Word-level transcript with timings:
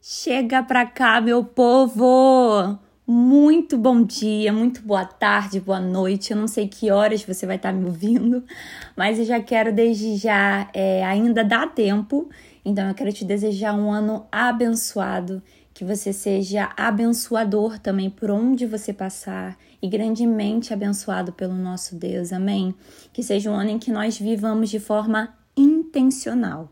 Chega 0.00 0.62
pra 0.62 0.86
cá, 0.86 1.20
meu 1.20 1.42
povo! 1.44 2.78
Muito 3.04 3.76
bom 3.76 4.04
dia, 4.04 4.52
muito 4.52 4.80
boa 4.80 5.04
tarde, 5.04 5.58
boa 5.58 5.80
noite. 5.80 6.30
Eu 6.30 6.36
não 6.36 6.46
sei 6.46 6.68
que 6.68 6.88
horas 6.88 7.24
você 7.24 7.44
vai 7.44 7.56
estar 7.56 7.72
me 7.72 7.84
ouvindo, 7.84 8.44
mas 8.96 9.18
eu 9.18 9.24
já 9.24 9.40
quero 9.40 9.72
desde 9.72 10.16
já, 10.16 10.70
é, 10.72 11.04
ainda 11.04 11.42
dá 11.42 11.66
tempo, 11.66 12.30
então 12.64 12.88
eu 12.88 12.94
quero 12.94 13.12
te 13.12 13.24
desejar 13.24 13.74
um 13.74 13.90
ano 13.90 14.24
abençoado, 14.30 15.42
que 15.74 15.84
você 15.84 16.12
seja 16.12 16.70
abençoador 16.76 17.76
também 17.80 18.08
por 18.08 18.30
onde 18.30 18.66
você 18.66 18.92
passar 18.92 19.58
e 19.82 19.88
grandemente 19.88 20.72
abençoado 20.72 21.32
pelo 21.32 21.54
nosso 21.54 21.96
Deus, 21.96 22.32
amém? 22.32 22.72
Que 23.12 23.22
seja 23.22 23.50
um 23.50 23.54
ano 23.54 23.70
em 23.70 23.78
que 23.80 23.90
nós 23.90 24.16
vivamos 24.16 24.70
de 24.70 24.78
forma 24.78 25.34
intencional 25.56 26.70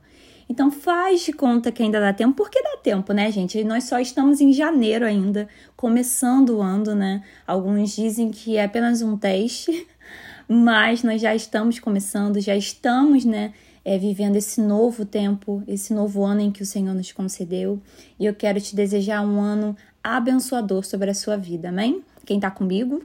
então 0.48 0.70
faz 0.70 1.22
de 1.22 1.32
conta 1.32 1.72
que 1.72 1.82
ainda 1.82 2.00
dá 2.00 2.12
tempo, 2.12 2.36
porque 2.36 2.62
dá 2.62 2.76
tempo, 2.76 3.12
né, 3.12 3.30
gente? 3.30 3.62
Nós 3.64 3.84
só 3.84 3.98
estamos 3.98 4.40
em 4.40 4.52
janeiro 4.52 5.04
ainda, 5.04 5.48
começando 5.76 6.50
o 6.50 6.62
ano, 6.62 6.94
né? 6.94 7.22
Alguns 7.46 7.94
dizem 7.94 8.30
que 8.30 8.56
é 8.56 8.64
apenas 8.64 9.02
um 9.02 9.16
teste, 9.16 9.86
mas 10.48 11.02
nós 11.02 11.20
já 11.20 11.34
estamos 11.34 11.78
começando, 11.80 12.40
já 12.40 12.54
estamos, 12.54 13.24
né? 13.24 13.52
É, 13.84 13.96
vivendo 13.96 14.34
esse 14.34 14.60
novo 14.60 15.04
tempo, 15.04 15.62
esse 15.66 15.94
novo 15.94 16.24
ano 16.24 16.40
em 16.40 16.50
que 16.50 16.60
o 16.60 16.66
Senhor 16.66 16.92
nos 16.92 17.12
concedeu. 17.12 17.80
E 18.18 18.26
eu 18.26 18.34
quero 18.34 18.60
te 18.60 18.74
desejar 18.74 19.22
um 19.22 19.40
ano 19.40 19.76
abençoador 20.02 20.84
sobre 20.84 21.10
a 21.10 21.14
sua 21.14 21.36
vida, 21.36 21.68
amém? 21.68 22.02
Quem 22.24 22.40
tá 22.40 22.50
comigo? 22.50 23.02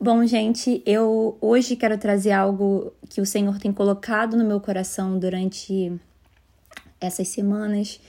Bom, 0.00 0.26
gente, 0.26 0.82
eu 0.84 1.38
hoje 1.40 1.76
quero 1.76 1.96
trazer 1.96 2.32
algo 2.32 2.92
que 3.08 3.20
o 3.20 3.26
Senhor 3.26 3.56
tem 3.58 3.72
colocado 3.72 4.36
no 4.36 4.44
meu 4.44 4.60
coração 4.60 5.16
durante 5.16 5.92
essas 7.00 7.28
semanas 7.28 8.00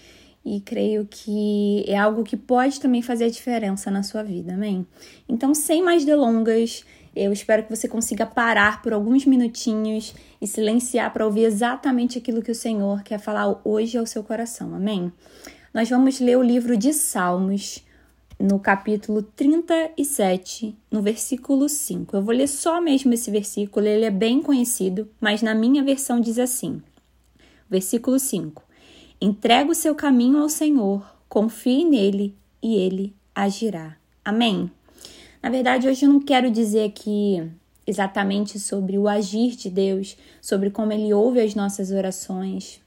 e 0.45 0.59
creio 0.61 1.07
que 1.09 1.83
é 1.87 1.97
algo 1.97 2.23
que 2.23 2.37
pode 2.37 2.79
também 2.79 3.01
fazer 3.01 3.25
a 3.25 3.29
diferença 3.29 3.89
na 3.89 4.03
sua 4.03 4.21
vida, 4.21 4.53
amém? 4.53 4.85
Então, 5.27 5.55
sem 5.55 5.81
mais 5.81 6.05
delongas, 6.05 6.85
eu 7.15 7.33
espero 7.33 7.63
que 7.63 7.75
você 7.75 7.87
consiga 7.87 8.25
parar 8.25 8.81
por 8.81 8.93
alguns 8.93 9.25
minutinhos 9.25 10.13
e 10.39 10.45
silenciar 10.45 11.11
para 11.11 11.25
ouvir 11.25 11.45
exatamente 11.45 12.17
aquilo 12.17 12.43
que 12.43 12.51
o 12.51 12.55
Senhor 12.55 13.01
quer 13.03 13.19
falar 13.19 13.59
hoje 13.63 13.97
ao 13.97 14.05
seu 14.05 14.23
coração, 14.23 14.75
amém? 14.75 15.11
Nós 15.73 15.89
vamos 15.89 16.19
ler 16.19 16.37
o 16.37 16.43
livro 16.43 16.77
de 16.77 16.93
Salmos, 16.93 17.83
no 18.39 18.59
capítulo 18.59 19.21
37, 19.23 20.77
no 20.91 21.01
versículo 21.01 21.69
5. 21.69 22.17
Eu 22.17 22.21
vou 22.21 22.35
ler 22.35 22.47
só 22.47 22.81
mesmo 22.81 23.13
esse 23.13 23.31
versículo, 23.31 23.87
ele 23.87 24.05
é 24.05 24.11
bem 24.11 24.41
conhecido, 24.41 25.09
mas 25.19 25.41
na 25.41 25.55
minha 25.55 25.83
versão 25.83 26.19
diz 26.19 26.37
assim: 26.37 26.81
Versículo 27.69 28.19
5: 28.19 28.64
Entrega 29.19 29.71
o 29.71 29.75
seu 29.75 29.95
caminho 29.95 30.39
ao 30.39 30.49
Senhor, 30.49 31.05
confie 31.29 31.85
nele 31.85 32.35
e 32.61 32.75
ele 32.75 33.15
agirá. 33.33 33.97
Amém. 34.23 34.69
Na 35.41 35.49
verdade, 35.49 35.87
hoje 35.87 36.05
eu 36.05 36.09
não 36.11 36.19
quero 36.19 36.49
dizer 36.49 36.85
aqui 36.85 37.41
exatamente 37.85 38.59
sobre 38.59 38.97
o 38.97 39.07
agir 39.07 39.55
de 39.55 39.69
Deus, 39.69 40.17
sobre 40.41 40.69
como 40.69 40.91
ele 40.91 41.13
ouve 41.13 41.39
as 41.39 41.53
nossas 41.53 41.91
orações 41.91 42.81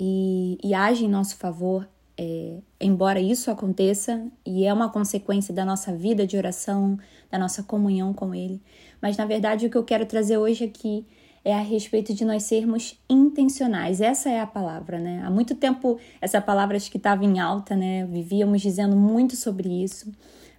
e, 0.00 0.58
e 0.62 0.74
age 0.74 1.04
em 1.04 1.08
nosso 1.08 1.36
favor. 1.36 1.86
É, 2.18 2.56
embora 2.80 3.20
isso 3.20 3.50
aconteça 3.50 4.26
e 4.44 4.64
é 4.64 4.72
uma 4.72 4.88
consequência 4.88 5.52
da 5.52 5.66
nossa 5.66 5.94
vida 5.94 6.26
de 6.26 6.34
oração, 6.38 6.98
da 7.30 7.38
nossa 7.38 7.62
comunhão 7.62 8.14
com 8.14 8.34
Ele, 8.34 8.58
mas 9.02 9.18
na 9.18 9.26
verdade 9.26 9.66
o 9.66 9.70
que 9.70 9.76
eu 9.76 9.84
quero 9.84 10.06
trazer 10.06 10.38
hoje 10.38 10.64
aqui 10.64 11.04
é 11.04 11.25
a 11.52 11.60
respeito 11.60 12.12
de 12.12 12.24
nós 12.24 12.42
sermos 12.42 12.98
intencionais. 13.08 14.00
Essa 14.00 14.28
é 14.28 14.40
a 14.40 14.46
palavra, 14.46 14.98
né? 14.98 15.22
Há 15.24 15.30
muito 15.30 15.54
tempo 15.54 15.98
essa 16.20 16.40
palavra 16.40 16.76
acho 16.76 16.90
que 16.90 16.96
estava 16.96 17.24
em 17.24 17.38
alta, 17.38 17.76
né? 17.76 18.04
Vivíamos 18.06 18.60
dizendo 18.60 18.96
muito 18.96 19.36
sobre 19.36 19.68
isso, 19.68 20.12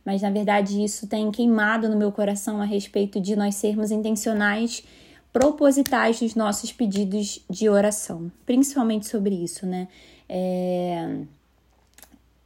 mas 0.05 0.21
na 0.21 0.29
verdade 0.29 0.81
isso 0.81 1.05
tem 1.05 1.29
queimado 1.29 1.89
no 1.89 1.97
meu 1.97 2.11
coração 2.11 2.61
a 2.61 2.65
respeito 2.65 3.19
de 3.19 3.35
nós 3.35 3.55
sermos 3.55 3.91
intencionais, 3.91 4.81
propositais 5.33 6.21
nos 6.21 6.35
nossos 6.35 6.71
pedidos 6.71 7.43
de 7.49 7.67
oração, 7.67 8.31
principalmente 8.45 9.07
sobre 9.07 9.35
isso, 9.35 9.65
né? 9.65 9.89
É... 10.29 11.17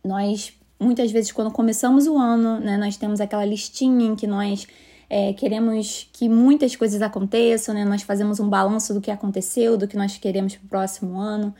Nós 0.03 0.51
muitas 0.79 1.11
vezes 1.11 1.31
quando 1.31 1.51
começamos 1.51 2.07
o 2.07 2.17
ano, 2.17 2.59
né, 2.59 2.75
nós 2.75 2.97
temos 2.97 3.21
aquela 3.21 3.45
listinha 3.45 4.07
em 4.07 4.15
que 4.15 4.25
nós 4.25 4.67
é, 5.13 5.33
queremos 5.33 6.09
que 6.13 6.29
muitas 6.29 6.73
coisas 6.73 7.01
aconteçam, 7.01 7.75
né? 7.75 7.83
Nós 7.83 8.01
fazemos 8.01 8.39
um 8.39 8.47
balanço 8.47 8.93
do 8.93 9.01
que 9.01 9.11
aconteceu, 9.11 9.75
do 9.75 9.85
que 9.85 9.97
nós 9.97 10.17
queremos 10.17 10.55
para 10.55 10.65
o 10.65 10.69
próximo 10.69 11.19
ano. 11.19 11.53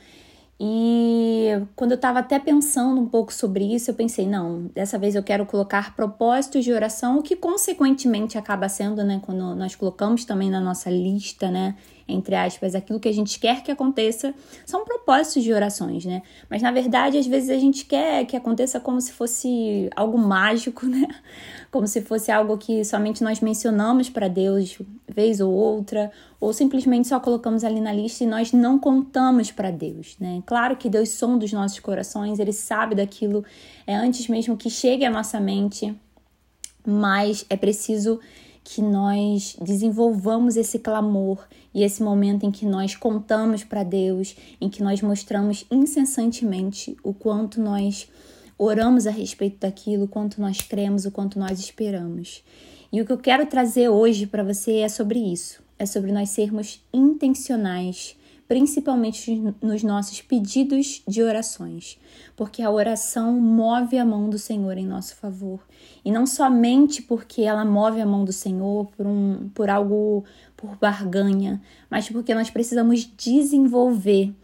E 0.64 1.60
quando 1.74 1.90
eu 1.90 1.96
estava 1.96 2.20
até 2.20 2.38
pensando 2.38 3.00
um 3.00 3.08
pouco 3.08 3.32
sobre 3.34 3.64
isso, 3.64 3.90
eu 3.90 3.94
pensei, 3.96 4.28
não, 4.28 4.70
dessa 4.72 4.96
vez 4.96 5.16
eu 5.16 5.22
quero 5.22 5.44
colocar 5.44 5.96
propósitos 5.96 6.62
de 6.62 6.72
oração, 6.72 7.18
o 7.18 7.22
que 7.22 7.34
consequentemente 7.34 8.38
acaba 8.38 8.68
sendo, 8.68 9.02
né, 9.02 9.20
quando 9.20 9.56
nós 9.56 9.74
colocamos 9.74 10.24
também 10.24 10.48
na 10.48 10.60
nossa 10.60 10.88
lista, 10.88 11.50
né, 11.50 11.74
entre 12.06 12.36
aspas, 12.36 12.76
aquilo 12.76 13.00
que 13.00 13.08
a 13.08 13.12
gente 13.12 13.40
quer 13.40 13.64
que 13.64 13.72
aconteça, 13.72 14.32
são 14.64 14.84
propósitos 14.84 15.42
de 15.42 15.52
orações, 15.52 16.04
né? 16.04 16.22
Mas 16.48 16.62
na 16.62 16.70
verdade, 16.70 17.18
às 17.18 17.26
vezes 17.26 17.50
a 17.50 17.58
gente 17.58 17.84
quer 17.84 18.24
que 18.26 18.36
aconteça 18.36 18.78
como 18.78 19.00
se 19.00 19.12
fosse 19.12 19.88
algo 19.96 20.18
mágico, 20.18 20.86
né? 20.86 21.08
Como 21.70 21.86
se 21.86 22.02
fosse 22.02 22.30
algo 22.30 22.56
que 22.56 22.84
somente 22.84 23.24
nós 23.24 23.40
mencionamos 23.40 24.10
para 24.10 24.28
Deus 24.28 24.78
vez 25.12 25.40
ou 25.40 25.52
outra, 25.52 26.10
ou 26.40 26.52
simplesmente 26.52 27.08
só 27.08 27.20
colocamos 27.20 27.64
ali 27.64 27.80
na 27.80 27.92
lista 27.92 28.24
e 28.24 28.26
nós 28.26 28.52
não 28.52 28.78
contamos 28.78 29.50
para 29.50 29.70
Deus, 29.70 30.16
né? 30.18 30.42
Claro 30.46 30.76
que 30.76 30.88
Deus 30.88 31.10
sonda 31.10 31.44
os 31.44 31.52
nossos 31.52 31.78
corações, 31.80 32.38
ele 32.38 32.52
sabe 32.52 32.94
daquilo 32.94 33.44
é 33.86 33.94
antes 33.94 34.28
mesmo 34.28 34.56
que 34.56 34.70
chegue 34.70 35.04
à 35.04 35.10
nossa 35.10 35.38
mente, 35.38 35.94
mas 36.86 37.44
é 37.48 37.56
preciso 37.56 38.18
que 38.64 38.80
nós 38.80 39.56
desenvolvamos 39.60 40.56
esse 40.56 40.78
clamor 40.78 41.44
e 41.74 41.82
esse 41.82 42.02
momento 42.02 42.44
em 42.46 42.50
que 42.50 42.64
nós 42.64 42.94
contamos 42.94 43.64
para 43.64 43.82
Deus, 43.82 44.36
em 44.60 44.68
que 44.68 44.82
nós 44.82 45.02
mostramos 45.02 45.66
incessantemente 45.70 46.96
o 47.02 47.12
quanto 47.12 47.60
nós 47.60 48.08
oramos 48.62 49.06
a 49.06 49.10
respeito 49.10 49.58
daquilo, 49.60 50.08
quanto 50.08 50.40
nós 50.40 50.60
cremos, 50.60 51.04
o 51.04 51.10
quanto 51.10 51.38
nós 51.38 51.58
esperamos. 51.58 52.42
E 52.92 53.00
o 53.00 53.06
que 53.06 53.12
eu 53.12 53.18
quero 53.18 53.46
trazer 53.46 53.88
hoje 53.88 54.26
para 54.26 54.42
você 54.42 54.78
é 54.78 54.88
sobre 54.88 55.18
isso. 55.18 55.62
É 55.78 55.86
sobre 55.86 56.12
nós 56.12 56.30
sermos 56.30 56.84
intencionais 56.92 58.16
principalmente 58.52 59.42
nos 59.62 59.82
nossos 59.82 60.20
pedidos 60.20 61.02
de 61.08 61.22
orações, 61.22 61.98
porque 62.36 62.60
a 62.60 62.70
oração 62.70 63.32
move 63.40 63.96
a 63.96 64.04
mão 64.04 64.28
do 64.28 64.38
Senhor 64.38 64.76
em 64.76 64.86
nosso 64.86 65.16
favor. 65.16 65.60
E 66.04 66.12
não 66.12 66.26
somente 66.26 67.00
porque 67.00 67.40
ela 67.40 67.64
move 67.64 67.98
a 67.98 68.04
mão 68.04 68.26
do 68.26 68.32
Senhor 68.32 68.88
por, 68.94 69.06
um, 69.06 69.48
por 69.54 69.70
algo, 69.70 70.22
por 70.54 70.76
barganha, 70.76 71.62
mas 71.88 72.10
porque 72.10 72.34
nós 72.34 72.50
precisamos 72.50 73.10
desenvolver 73.16 74.34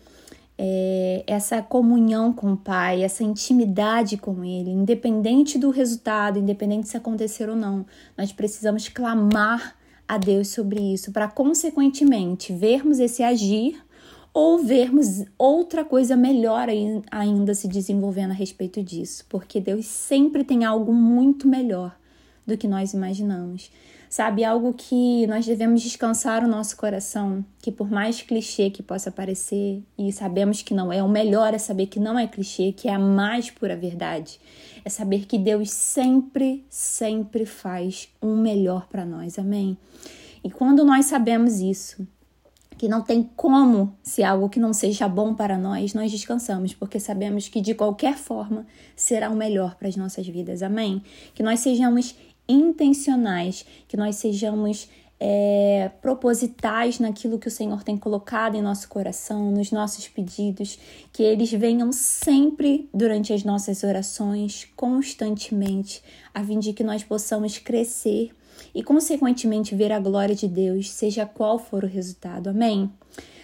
é, 0.59 1.23
essa 1.27 1.63
comunhão 1.63 2.33
com 2.33 2.53
o 2.53 2.57
Pai, 2.57 3.05
essa 3.05 3.23
intimidade 3.23 4.17
com 4.17 4.45
Ele, 4.45 4.71
independente 4.71 5.57
do 5.57 5.71
resultado, 5.71 6.39
independente 6.39 6.89
se 6.89 6.97
acontecer 6.97 7.49
ou 7.49 7.55
não. 7.55 7.87
Nós 8.17 8.33
precisamos 8.33 8.89
clamar 8.89 9.77
a 10.09 10.19
Deus 10.19 10.49
sobre 10.49 10.81
isso, 10.81 11.13
para 11.13 11.29
consequentemente 11.29 12.53
vermos 12.53 12.99
esse 12.99 13.23
agir 13.23 13.81
ou 14.35 14.59
vermos 14.59 15.25
outra 15.39 15.85
coisa 15.85 16.17
melhor 16.17 16.69
ainda 17.11 17.55
se 17.55 17.69
desenvolvendo 17.69 18.33
a 18.33 18.35
respeito 18.35 18.83
disso, 18.83 19.25
porque 19.29 19.61
Deus 19.61 19.87
sempre 19.87 20.45
tem 20.45 20.65
algo 20.65 20.93
muito 20.93 21.47
melhor 21.47 21.97
do 22.49 22.57
que 22.57 22.67
nós 22.67 22.95
imaginamos. 22.95 23.71
Sabe, 24.09 24.43
algo 24.43 24.73
que 24.73 25.27
nós 25.27 25.45
devemos 25.45 25.83
descansar 25.83 26.43
o 26.43 26.49
nosso 26.49 26.75
coração, 26.79 27.45
que 27.61 27.71
por 27.71 27.91
mais 27.91 28.23
clichê 28.23 28.71
que 28.71 28.83
possa 28.83 29.11
parecer, 29.11 29.83
e 29.99 30.11
sabemos 30.11 30.63
que 30.63 30.73
não 30.73 30.91
é, 30.91 31.03
o 31.03 31.09
melhor 31.09 31.53
é 31.53 31.59
saber 31.59 31.89
que 31.89 32.01
não 32.01 32.19
é 32.19 32.27
clichê, 32.27 32.73
que 32.73 32.89
é 32.89 32.95
a 32.95 32.99
mais 32.99 33.51
pura 33.51 33.77
verdade, 33.77 34.41
é 34.83 34.89
saber 34.89 35.27
que 35.27 35.39
Deus 35.39 35.71
sempre, 35.71 36.65
sempre 36.71 37.45
faz 37.45 38.09
um 38.23 38.35
melhor 38.35 38.89
para 38.89 39.05
nós, 39.05 39.39
amém? 39.39 39.77
E 40.43 40.51
quando 40.51 40.87
nós 40.87 41.05
sabemos 41.05 41.61
isso, 41.61 42.09
que 42.79 42.89
não 42.89 43.03
tem 43.03 43.29
como, 43.37 43.93
se 44.03 44.23
algo 44.23 44.49
que 44.49 44.61
não 44.61 44.73
seja 44.73 45.09
bom 45.09 45.35
para 45.35 45.59
nós, 45.59 45.93
nós 45.93 46.13
descansamos, 46.13 46.73
porque 46.73 47.01
sabemos 47.01 47.49
que 47.49 47.61
de 47.61 47.75
qualquer 47.75 48.17
forma 48.17 48.65
será 48.95 49.29
o 49.29 49.35
melhor 49.35 49.75
para 49.75 49.89
as 49.89 49.97
nossas 49.97 50.27
vidas. 50.29 50.63
Amém? 50.63 51.03
Que 51.35 51.43
nós 51.43 51.59
sejamos 51.59 52.15
intencionais, 52.49 53.65
que 53.87 53.97
nós 53.97 54.17
sejamos 54.17 54.89
é, 55.21 55.91
propositais 56.01 57.01
naquilo 57.01 57.39
que 57.39 57.49
o 57.49 57.51
Senhor 57.51 57.83
tem 57.83 57.97
colocado 57.97 58.57
em 58.57 58.63
nosso 58.63 58.89
coração, 58.89 59.51
nos 59.51 59.73
nossos 59.73 60.07
pedidos, 60.07 60.79
que 61.13 61.23
eles 61.23 61.51
venham 61.51 61.91
sempre 61.93 62.89
durante 62.95 63.33
as 63.33 63.43
nossas 63.43 63.83
orações, 63.83 64.67
constantemente, 64.77 66.03
a 66.33 66.43
fim 66.45 66.59
de 66.59 66.73
que 66.73 66.85
nós 66.85 67.03
possamos 67.03 67.59
crescer 67.59 68.31
e, 68.75 68.83
consequentemente, 68.83 69.75
ver 69.75 69.93
a 69.93 69.99
glória 69.99 70.35
de 70.35 70.47
Deus, 70.47 70.91
seja 70.91 71.27
qual 71.27 71.59
for 71.59 71.85
o 71.85 71.89
resultado. 71.89 72.49
Amém? 72.49 72.91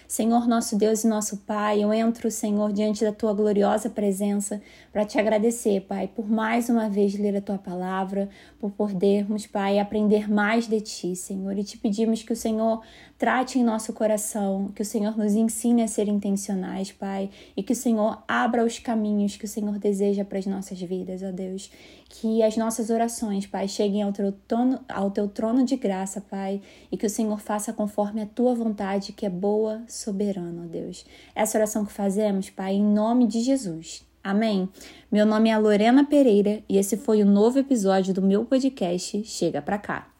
Senhor, 0.07 0.47
nosso 0.47 0.77
Deus 0.77 1.03
e 1.03 1.07
nosso 1.07 1.37
Pai, 1.37 1.83
eu 1.83 1.93
entro, 1.93 2.29
Senhor, 2.29 2.71
diante 2.71 3.03
da 3.03 3.11
tua 3.11 3.33
gloriosa 3.33 3.89
presença 3.89 4.61
para 4.91 5.05
te 5.05 5.19
agradecer, 5.19 5.81
Pai, 5.81 6.07
por 6.07 6.29
mais 6.29 6.69
uma 6.69 6.89
vez 6.89 7.15
ler 7.15 7.35
a 7.35 7.41
tua 7.41 7.57
palavra, 7.57 8.29
por 8.59 8.71
podermos, 8.71 9.47
Pai, 9.47 9.79
aprender 9.79 10.29
mais 10.29 10.67
de 10.67 10.79
ti, 10.81 11.15
Senhor, 11.15 11.57
e 11.57 11.63
te 11.63 11.77
pedimos 11.77 12.23
que 12.23 12.33
o 12.33 12.35
Senhor 12.35 12.81
trate 13.17 13.57
em 13.57 13.63
nosso 13.63 13.93
coração, 13.93 14.71
que 14.75 14.81
o 14.81 14.85
Senhor 14.85 15.17
nos 15.17 15.33
ensine 15.33 15.83
a 15.83 15.87
ser 15.87 16.07
intencionais, 16.07 16.91
Pai, 16.91 17.29
e 17.55 17.63
que 17.63 17.73
o 17.73 17.75
Senhor 17.75 18.23
abra 18.27 18.65
os 18.65 18.79
caminhos 18.79 19.37
que 19.37 19.45
o 19.45 19.47
Senhor 19.47 19.79
deseja 19.79 20.25
para 20.25 20.37
as 20.37 20.45
nossas 20.45 20.79
vidas, 20.81 21.23
ó 21.23 21.31
Deus. 21.31 21.71
Que 22.07 22.43
as 22.43 22.55
nossas 22.55 22.89
orações, 22.89 23.45
Pai, 23.45 23.67
cheguem 23.67 24.03
ao 24.03 24.11
teu, 24.11 24.31
trono, 24.47 24.79
ao 24.87 25.11
teu 25.11 25.27
trono 25.27 25.63
de 25.63 25.75
graça, 25.75 26.21
Pai, 26.21 26.61
e 26.91 26.97
que 26.97 27.05
o 27.05 27.09
Senhor 27.09 27.39
faça 27.39 27.73
conforme 27.73 28.21
a 28.21 28.25
tua 28.25 28.53
vontade, 28.53 29.11
que 29.11 29.25
é 29.25 29.29
boa, 29.29 29.81
soberana, 29.95 30.63
ó 30.63 30.67
Deus. 30.67 31.05
Essa 31.33 31.57
oração 31.57 31.85
que 31.85 31.91
fazemos, 31.91 32.49
Pai, 32.49 32.73
em 32.73 32.83
nome 32.83 33.27
de 33.27 33.41
Jesus. 33.41 34.05
Amém? 34.23 34.67
Meu 35.11 35.25
nome 35.25 35.49
é 35.49 35.57
Lorena 35.57 36.03
Pereira 36.03 36.63
e 36.67 36.77
esse 36.77 36.97
foi 36.97 37.21
o 37.21 37.25
novo 37.25 37.59
episódio 37.59 38.13
do 38.13 38.21
meu 38.21 38.43
podcast 38.43 39.23
Chega 39.23 39.61
Pra 39.61 39.77
Cá. 39.77 40.14